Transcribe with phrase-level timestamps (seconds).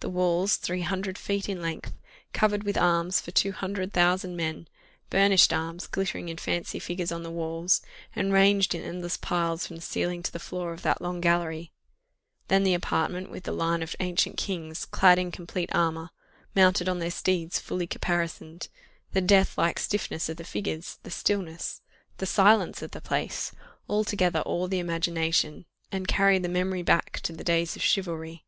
[0.00, 1.94] The walls, three hundred feet in length,
[2.34, 4.68] covered with arms for two hundred thousand men,
[5.08, 7.80] burnished arms, glittering in fancy figures on the walls,
[8.14, 11.72] and ranged in endless piles from the ceiling to the floor of that long gallery;
[12.48, 16.10] then the apartment with the line of ancient kings, clad in complete armour,
[16.54, 18.68] mounted on their steeds fully caparisoned
[19.12, 21.80] the death like stiffness of the figures the stillness
[22.18, 23.52] the silence of the place
[23.88, 28.44] altogether awe the imagination, and carry the memory back to the days of chivalry.